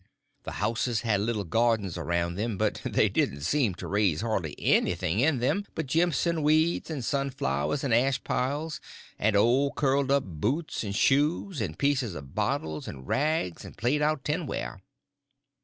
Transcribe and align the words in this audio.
The 0.45 0.53
houses 0.53 1.01
had 1.01 1.19
little 1.21 1.43
gardens 1.43 1.95
around 1.95 2.33
them, 2.33 2.57
but 2.57 2.81
they 2.83 3.07
didn't 3.07 3.41
seem 3.41 3.75
to 3.75 3.85
raise 3.87 4.21
hardly 4.21 4.55
anything 4.57 5.19
in 5.19 5.37
them 5.37 5.67
but 5.75 5.85
jimpson 5.85 6.41
weeds, 6.41 6.89
and 6.89 7.05
sunflowers, 7.05 7.83
and 7.83 7.93
ash 7.93 8.23
piles, 8.23 8.81
and 9.19 9.35
old 9.35 9.75
curled 9.75 10.09
up 10.09 10.23
boots 10.25 10.83
and 10.83 10.95
shoes, 10.95 11.61
and 11.61 11.77
pieces 11.77 12.15
of 12.15 12.33
bottles, 12.33 12.87
and 12.87 13.07
rags, 13.07 13.63
and 13.63 13.77
played 13.77 14.01
out 14.01 14.23
tin 14.25 14.47
ware. 14.47 14.81